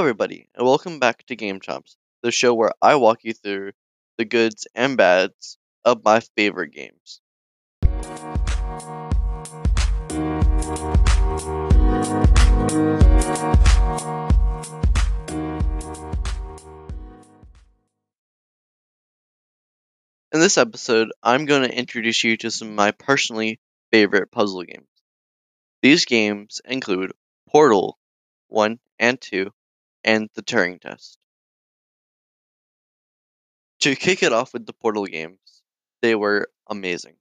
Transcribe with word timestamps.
everybody, 0.00 0.48
and 0.54 0.66
welcome 0.66 0.98
back 0.98 1.22
to 1.26 1.36
Game 1.36 1.60
Chomps, 1.60 1.96
the 2.22 2.30
show 2.30 2.54
where 2.54 2.72
I 2.80 2.94
walk 2.94 3.18
you 3.22 3.34
through 3.34 3.72
the 4.16 4.24
goods 4.24 4.66
and 4.74 4.96
bads 4.96 5.58
of 5.84 6.02
my 6.02 6.20
favorite 6.38 6.72
games. 6.72 7.20
In 20.32 20.40
this 20.40 20.56
episode, 20.56 21.12
I'm 21.22 21.44
going 21.44 21.68
to 21.68 21.78
introduce 21.78 22.24
you 22.24 22.38
to 22.38 22.50
some 22.50 22.68
of 22.68 22.74
my 22.74 22.92
personally 22.92 23.60
favorite 23.92 24.32
puzzle 24.32 24.62
games. 24.62 24.88
These 25.82 26.06
games 26.06 26.62
include 26.64 27.12
Portal 27.50 27.98
1 28.48 28.78
and 28.98 29.20
2 29.20 29.50
and 30.04 30.28
the 30.34 30.42
Turing 30.42 30.80
Test. 30.80 31.18
To 33.80 33.96
kick 33.96 34.22
it 34.22 34.32
off 34.32 34.52
with 34.52 34.66
the 34.66 34.72
Portal 34.72 35.06
games, 35.06 35.62
they 36.02 36.14
were 36.14 36.52
amazing. 36.68 37.16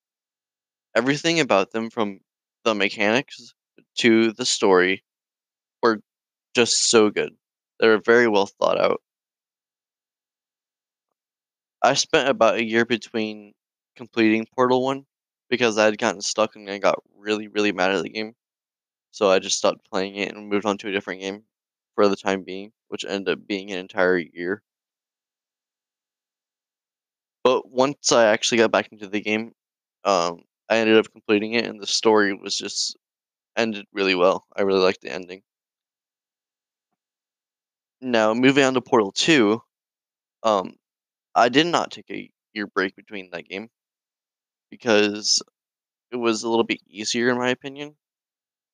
Everything 0.94 1.40
about 1.40 1.72
them, 1.72 1.90
from 1.90 2.20
the 2.64 2.76
mechanics 2.76 3.56
to 4.00 4.34
the 4.34 4.46
story, 4.46 5.04
were 5.84 6.02
just 6.56 6.90
so 6.90 7.10
good. 7.12 7.38
They 7.80 7.88
were 7.88 8.00
very 8.00 8.28
well 8.28 8.48
thought 8.48 8.80
out. 8.80 9.02
I 11.82 11.94
spent 11.96 12.30
about 12.30 12.56
a 12.56 12.64
year 12.64 12.86
between 12.86 13.54
completing 13.98 14.46
Portal 14.56 14.82
1 14.82 15.06
because 15.50 15.78
I 15.78 15.84
had 15.86 15.98
gotten 15.98 16.22
stuck 16.22 16.56
and 16.56 16.70
I 16.70 16.78
got 16.78 17.04
really, 17.18 17.48
really 17.50 17.74
mad 17.74 17.92
at 17.92 18.02
the 18.02 18.10
game. 18.10 18.36
So 19.12 19.32
I 19.32 19.40
just 19.40 19.58
stopped 19.58 19.90
playing 19.90 20.16
it 20.16 20.34
and 20.36 20.50
moved 20.50 20.66
on 20.66 20.78
to 20.80 20.90
a 20.90 20.92
different 20.94 21.22
game 21.22 21.46
for 22.00 22.08
the 22.08 22.16
time 22.16 22.44
being, 22.46 22.72
which 22.88 23.04
ended 23.04 23.38
up 23.40 23.46
being 23.46 23.72
an 23.74 23.78
entire 23.78 24.18
year. 24.18 24.64
But 27.44 27.70
once 27.70 28.14
I 28.14 28.28
actually 28.28 28.60
got 28.60 28.72
back 28.72 28.94
into 28.94 29.06
the 29.08 29.20
game, 29.20 29.54
um, 30.06 30.46
I 30.70 30.78
ended 30.78 30.98
up 30.98 31.12
completing 31.12 31.52
it, 31.54 31.66
and 31.66 31.82
the 31.82 31.88
story 31.88 32.34
was 32.34 32.58
just 32.58 32.96
ended 33.58 33.88
really 33.94 34.16
well. 34.16 34.48
I 34.56 34.64
really 34.64 34.82
liked 34.82 35.02
the 35.02 35.12
ending. 35.12 35.44
Now, 38.02 38.34
moving 38.34 38.66
on 38.66 38.74
to 38.74 38.82
Portal 38.82 39.14
2, 39.14 39.62
um, 40.44 40.76
I 41.36 41.50
did 41.50 41.68
not 41.68 41.92
take 41.92 42.10
a 42.12 42.32
year 42.54 42.68
break 42.68 42.96
between 42.96 43.32
that 43.32 43.48
game 43.48 43.70
because 44.72 45.42
it 46.12 46.18
was 46.18 46.44
a 46.44 46.50
little 46.50 46.66
bit 46.66 46.82
easier, 46.88 47.30
in 47.30 47.38
my 47.38 47.50
opinion. 47.50 47.98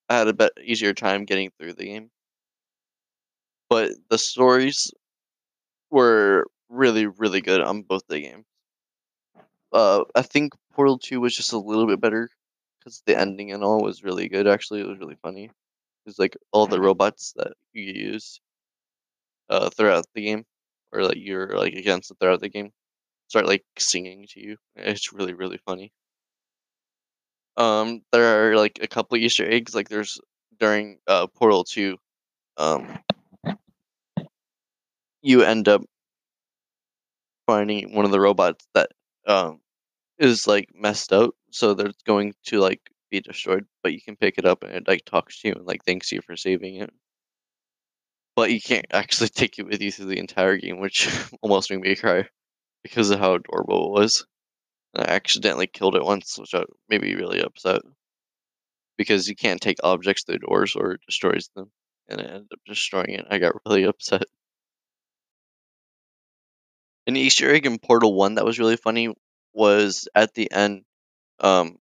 I 0.09 0.17
had 0.19 0.27
a 0.29 0.33
bit 0.33 0.53
easier 0.63 0.93
time 0.93 1.25
getting 1.25 1.51
through 1.59 1.73
the 1.75 1.85
game. 1.85 2.11
But 3.69 3.91
the 4.09 4.17
stories 4.17 4.91
were 5.89 6.45
really, 6.69 7.07
really 7.07 7.41
good 7.41 7.61
on 7.61 7.81
both 7.83 8.03
the 8.07 8.21
games. 8.21 8.45
Uh, 9.71 10.03
I 10.15 10.21
think 10.21 10.53
Portal 10.73 10.97
2 10.97 11.19
was 11.19 11.35
just 11.35 11.53
a 11.53 11.57
little 11.59 11.87
bit 11.87 11.99
better 12.01 12.29
because 12.79 13.01
the 13.05 13.17
ending 13.19 13.51
and 13.51 13.63
all 13.63 13.83
was 13.83 14.03
really 14.03 14.29
good, 14.29 14.47
actually. 14.47 14.81
It 14.81 14.87
was 14.87 14.99
really 14.99 15.17
funny. 15.21 15.51
It's 16.05 16.19
like 16.19 16.37
all 16.53 16.67
the 16.67 16.81
robots 16.81 17.33
that 17.37 17.53
you 17.73 17.83
use 17.83 18.41
uh, 19.49 19.69
throughout 19.69 20.05
the 20.13 20.21
game, 20.23 20.45
or 20.91 21.03
like 21.03 21.17
you're 21.17 21.57
like 21.57 21.73
against 21.73 22.11
throughout 22.19 22.41
the 22.41 22.49
game, 22.49 22.71
start 23.27 23.47
like 23.47 23.63
singing 23.77 24.27
to 24.31 24.39
you. 24.41 24.57
It's 24.75 25.13
really, 25.13 25.33
really 25.33 25.59
funny. 25.65 25.91
Um, 27.57 28.01
there 28.11 28.51
are 28.51 28.55
like 28.55 28.79
a 28.81 28.87
couple 28.87 29.17
Easter 29.17 29.49
eggs. 29.49 29.73
Like 29.75 29.89
there's 29.89 30.19
during 30.59 30.99
uh, 31.07 31.27
Portal 31.27 31.63
Two, 31.63 31.97
um, 32.57 32.99
you 35.25 35.43
end 35.43 35.67
up 35.67 35.81
finding 37.47 37.93
one 37.93 38.05
of 38.05 38.11
the 38.11 38.19
robots 38.19 38.65
that 38.73 38.89
um 39.27 39.59
is 40.19 40.47
like 40.47 40.69
messed 40.75 41.13
up, 41.13 41.31
so 41.51 41.73
that 41.75 41.87
it's 41.87 42.03
going 42.03 42.33
to 42.45 42.59
like 42.59 42.81
be 43.11 43.21
destroyed. 43.21 43.65
But 43.83 43.93
you 43.93 44.01
can 44.01 44.15
pick 44.17 44.37
it 44.37 44.45
up 44.45 44.63
and 44.63 44.73
it 44.73 44.87
like 44.87 45.05
talks 45.05 45.41
to 45.41 45.49
you 45.49 45.55
and 45.55 45.65
like 45.67 45.85
thanks 45.85 46.11
you 46.11 46.21
for 46.21 46.37
saving 46.37 46.77
it. 46.77 46.91
But 48.37 48.51
you 48.53 48.61
can't 48.61 48.85
actually 48.91 49.27
take 49.35 49.59
it 49.59 49.65
with 49.65 49.81
you 49.81 49.91
through 49.91 50.05
the 50.05 50.19
entire 50.19 50.55
game, 50.55 50.79
which 50.79 51.09
almost 51.41 51.69
made 51.69 51.81
me 51.81 51.95
cry 51.97 52.29
because 52.83 53.09
of 53.11 53.19
how 53.19 53.35
adorable 53.35 53.87
it 53.97 53.99
was. 54.01 54.25
I 54.95 55.03
accidentally 55.03 55.67
killed 55.67 55.95
it 55.95 56.03
once, 56.05 56.37
which 56.39 56.53
made 56.89 57.01
me 57.01 57.15
really 57.15 57.41
upset. 57.41 57.81
Because 58.97 59.29
you 59.29 59.35
can't 59.37 59.61
take 59.61 59.77
objects 59.83 60.23
through 60.23 60.39
doors 60.39 60.75
or 60.75 60.91
it 60.93 61.01
destroys 61.07 61.49
them. 61.55 61.71
And 62.09 62.19
I 62.19 62.25
ended 62.25 62.51
up 62.51 62.59
destroying 62.65 63.11
it. 63.11 63.25
I 63.29 63.37
got 63.37 63.55
really 63.65 63.83
upset. 63.85 64.23
An 67.07 67.15
Easter 67.15 67.51
egg 67.51 67.65
in 67.65 67.79
Portal 67.79 68.13
1 68.13 68.35
that 68.35 68.45
was 68.45 68.59
really 68.59 68.77
funny 68.77 69.11
was 69.53 70.07
at 70.13 70.33
the 70.35 70.51
end. 70.51 70.85
Um, 71.39 71.79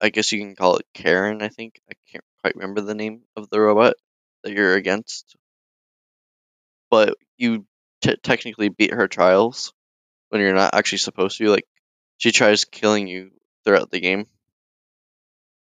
I 0.00 0.08
guess 0.08 0.32
you 0.32 0.38
can 0.40 0.56
call 0.56 0.76
it 0.76 0.86
Karen, 0.94 1.42
I 1.42 1.48
think. 1.48 1.82
I 1.90 1.94
can't 2.10 2.24
quite 2.40 2.54
remember 2.56 2.80
the 2.80 2.94
name 2.94 3.24
of 3.36 3.50
the 3.50 3.60
robot 3.60 3.96
that 4.42 4.52
you're 4.52 4.74
against. 4.74 5.36
But 6.90 7.16
you 7.36 7.64
t- 8.00 8.16
technically 8.16 8.68
beat 8.70 8.92
her 8.92 9.06
trials 9.06 9.72
when 10.30 10.40
you're 10.42 10.54
not 10.54 10.74
actually 10.74 10.98
supposed 10.98 11.38
to. 11.38 11.50
Like, 11.50 11.66
she 12.18 12.32
tries 12.32 12.64
killing 12.64 13.08
you 13.08 13.32
throughout 13.64 13.90
the 13.90 14.00
game. 14.00 14.28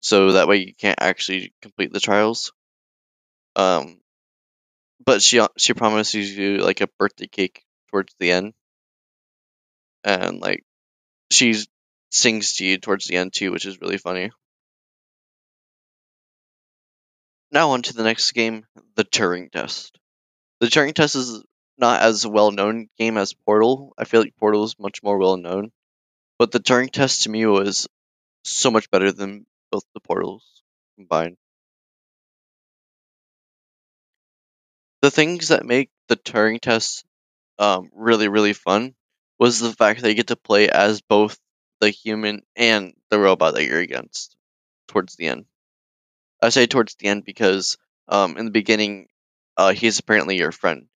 So 0.02 0.32
that 0.32 0.46
way 0.46 0.58
you 0.58 0.72
can't 0.72 1.00
actually 1.02 1.52
complete 1.60 1.92
the 1.92 1.98
trials. 1.98 2.52
Um, 3.56 4.00
but 5.04 5.22
she 5.22 5.40
she 5.58 5.74
promises 5.74 6.36
you 6.36 6.58
like 6.58 6.80
a 6.80 6.88
birthday 6.98 7.26
cake 7.26 7.63
towards 7.94 8.14
the 8.18 8.32
end, 8.32 8.54
and 10.02 10.40
like 10.40 10.64
she 11.30 11.54
sings 12.10 12.54
to 12.54 12.64
you 12.66 12.78
towards 12.78 13.06
the 13.06 13.16
end 13.16 13.32
too, 13.32 13.52
which 13.52 13.66
is 13.66 13.80
really 13.80 13.98
funny. 13.98 14.32
Now 17.52 17.70
on 17.70 17.82
to 17.82 17.94
the 17.94 18.02
next 18.02 18.32
game, 18.32 18.66
the 18.96 19.04
Turing 19.04 19.52
Test. 19.52 19.96
The 20.58 20.66
Turing 20.66 20.94
Test 20.94 21.14
is 21.14 21.44
not 21.78 22.02
as 22.02 22.26
well 22.26 22.50
known 22.50 22.88
game 22.98 23.16
as 23.16 23.32
Portal. 23.32 23.94
I 23.96 24.04
feel 24.04 24.22
like 24.22 24.36
Portal 24.36 24.64
is 24.64 24.76
much 24.78 25.02
more 25.04 25.18
well 25.18 25.36
known. 25.36 25.70
But 26.38 26.50
the 26.50 26.58
Turing 26.58 26.90
test 26.90 27.22
to 27.22 27.30
me 27.30 27.46
was 27.46 27.86
so 28.44 28.72
much 28.72 28.90
better 28.90 29.12
than 29.12 29.46
both 29.70 29.84
the 29.94 30.00
portals 30.00 30.44
combined. 30.96 31.36
The 35.02 35.12
things 35.12 35.48
that 35.48 35.64
make 35.64 35.90
the 36.08 36.16
Turing 36.16 36.60
test 36.60 37.04
um, 37.58 37.90
really, 37.92 38.28
really 38.28 38.52
fun 38.52 38.94
was 39.38 39.60
the 39.60 39.72
fact 39.72 40.02
that 40.02 40.08
you 40.08 40.14
get 40.14 40.28
to 40.28 40.36
play 40.36 40.68
as 40.68 41.00
both 41.00 41.38
the 41.80 41.90
human 41.90 42.42
and 42.56 42.94
the 43.10 43.18
robot 43.18 43.54
that 43.54 43.64
you're 43.64 43.80
against 43.80 44.36
towards 44.88 45.16
the 45.16 45.26
end. 45.26 45.44
I 46.40 46.50
say 46.50 46.66
towards 46.66 46.94
the 46.94 47.06
end 47.06 47.24
because 47.24 47.76
um, 48.08 48.36
in 48.36 48.44
the 48.46 48.50
beginning, 48.50 49.08
uh, 49.56 49.72
he's 49.72 49.98
apparently 49.98 50.36
your 50.38 50.52
friend, 50.52 50.86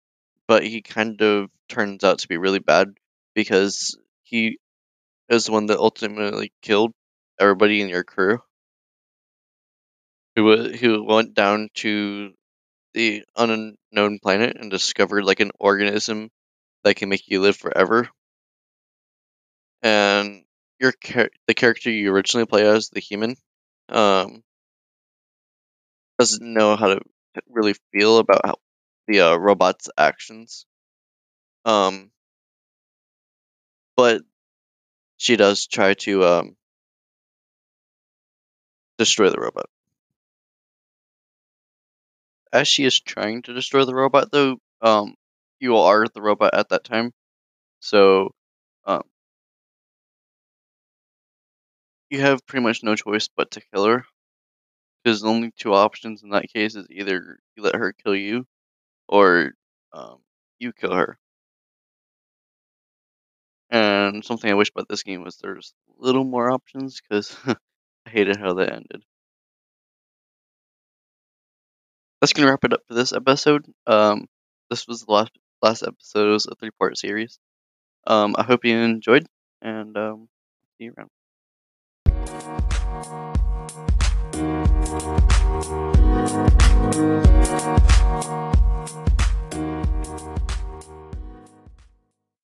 but 0.46 0.64
he 0.64 0.82
kind 0.82 1.20
of 1.22 1.50
turns 1.68 2.04
out 2.04 2.20
to 2.20 2.28
be 2.28 2.36
really 2.36 2.58
bad 2.58 2.94
because 3.34 3.96
he 4.22 4.58
is 5.28 5.46
the 5.46 5.52
one 5.52 5.66
that 5.66 5.78
ultimately 5.78 6.52
killed 6.62 6.92
everybody 7.40 7.80
in 7.80 7.88
your 7.88 8.04
crew. 8.04 8.40
Who 10.36 10.70
who 10.70 11.04
went 11.04 11.34
down 11.34 11.68
to 11.76 12.32
the 12.94 13.24
unknown 13.36 14.18
planet 14.20 14.56
and 14.58 14.70
discovered 14.70 15.24
like 15.24 15.40
an 15.40 15.50
organism 15.58 16.30
that 16.84 16.96
can 16.96 17.08
make 17.08 17.28
you 17.28 17.40
live 17.40 17.56
forever. 17.56 18.08
And 19.82 20.44
your 20.80 20.92
char- 20.92 21.30
the 21.46 21.54
character 21.54 21.90
you 21.90 22.12
originally 22.12 22.46
play 22.46 22.66
as, 22.66 22.90
the 22.90 23.00
human, 23.00 23.36
um, 23.88 24.42
doesn't 26.18 26.42
know 26.42 26.76
how 26.76 26.88
to 26.88 27.00
really 27.48 27.74
feel 27.92 28.18
about 28.18 28.44
how 28.44 28.54
the 29.06 29.20
uh, 29.20 29.36
robot's 29.36 29.88
actions. 29.96 30.66
Um, 31.64 32.10
but 33.96 34.22
she 35.18 35.36
does 35.36 35.66
try 35.66 35.94
to 35.94 36.24
um, 36.24 36.56
destroy 38.98 39.30
the 39.30 39.40
robot. 39.40 39.66
As 42.52 42.68
she 42.68 42.84
is 42.84 43.00
trying 43.00 43.40
to 43.42 43.54
destroy 43.54 43.86
the 43.86 43.94
robot, 43.94 44.30
though, 44.30 44.58
um, 44.82 45.14
you 45.60 45.76
are 45.76 46.06
the 46.06 46.22
robot 46.22 46.54
at 46.54 46.68
that 46.70 46.84
time, 46.84 47.12
so 47.80 48.34
um, 48.86 49.02
you 52.10 52.20
have 52.20 52.46
pretty 52.46 52.62
much 52.62 52.82
no 52.82 52.94
choice 52.96 53.28
but 53.28 53.50
to 53.52 53.62
kill 53.72 53.84
her. 53.86 54.04
Because 55.02 55.22
the 55.22 55.28
only 55.28 55.52
two 55.58 55.74
options 55.74 56.22
in 56.22 56.30
that 56.30 56.52
case 56.52 56.74
is 56.76 56.86
either 56.90 57.38
you 57.56 57.62
let 57.62 57.74
her 57.76 57.92
kill 57.92 58.14
you, 58.14 58.46
or 59.08 59.52
um, 59.92 60.18
you 60.58 60.72
kill 60.72 60.94
her. 60.94 61.18
And 63.70 64.24
something 64.24 64.50
I 64.50 64.54
wish 64.54 64.70
about 64.70 64.88
this 64.88 65.02
game 65.02 65.22
was 65.22 65.36
there's 65.36 65.74
a 65.88 66.04
little 66.04 66.24
more 66.24 66.50
options 66.50 67.00
because 67.00 67.36
I 68.06 68.10
hated 68.10 68.36
how 68.36 68.54
that 68.54 68.72
ended. 68.72 69.04
that's 72.20 72.32
gonna 72.32 72.50
wrap 72.50 72.64
it 72.64 72.72
up 72.72 72.82
for 72.86 72.94
this 72.94 73.12
episode. 73.12 73.64
Um, 73.86 74.26
this 74.70 74.86
was 74.86 75.04
the 75.04 75.12
last 75.12 75.32
last 75.62 75.82
episode. 75.82 76.30
Was 76.32 76.46
a 76.46 76.54
three 76.56 76.70
part 76.72 76.98
series. 76.98 77.38
Um, 78.06 78.34
I 78.38 78.44
hope 78.44 78.64
you 78.64 78.76
enjoyed, 78.78 79.26
and 79.62 79.96
um, 79.96 80.28
see 80.78 80.86
you 80.86 80.94
around. 80.98 81.10